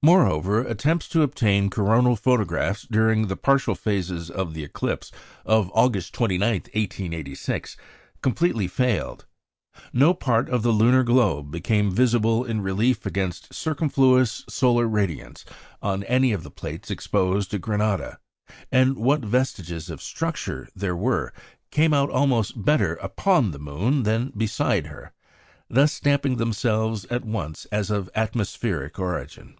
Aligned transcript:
Moreover, 0.00 0.60
attempts 0.60 1.08
to 1.08 1.22
obtain 1.22 1.70
coronal 1.70 2.14
photographs 2.14 2.82
during 2.88 3.26
the 3.26 3.36
partial 3.36 3.74
phases 3.74 4.30
of 4.30 4.54
the 4.54 4.62
eclipse 4.62 5.10
of 5.44 5.72
August 5.74 6.14
29, 6.14 6.48
1886, 6.70 7.76
completely 8.22 8.68
failed. 8.68 9.26
No 9.92 10.14
part 10.14 10.48
of 10.48 10.62
the 10.62 10.70
lunar 10.70 11.02
globe 11.02 11.50
became 11.50 11.90
visible 11.90 12.44
in 12.44 12.60
relief 12.60 13.06
against 13.06 13.52
circumfluous 13.52 14.44
solar 14.48 14.86
radiance 14.86 15.44
on 15.82 16.04
any 16.04 16.30
of 16.30 16.44
the 16.44 16.50
plates 16.52 16.92
exposed 16.92 17.52
at 17.52 17.60
Grenada; 17.62 18.20
and 18.70 18.96
what 18.98 19.24
vestiges 19.24 19.90
of 19.90 20.00
"structure" 20.00 20.68
there 20.76 20.96
were, 20.96 21.32
came 21.72 21.92
out 21.92 22.08
almost 22.08 22.62
better 22.64 22.94
upon 23.02 23.50
the 23.50 23.58
moon 23.58 24.04
than 24.04 24.32
beside 24.36 24.86
her, 24.86 25.12
thus 25.68 25.92
stamping 25.92 26.36
themselves 26.36 27.04
at 27.06 27.24
once 27.24 27.64
as 27.72 27.90
of 27.90 28.08
atmospheric 28.14 28.96
origin. 29.00 29.58